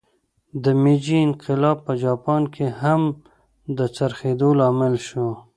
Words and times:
د 0.63 0.65
میجي 0.81 1.17
انقلاب 1.27 1.77
په 1.85 1.93
جاپان 2.03 2.43
کې 2.53 2.65
هم 2.81 3.01
د 3.77 3.79
څرخېدو 3.95 4.49
لامل 4.59 4.95
شو. 5.07 5.27